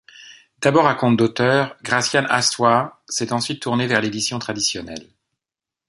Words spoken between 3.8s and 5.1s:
vers l'édition traditionnelle.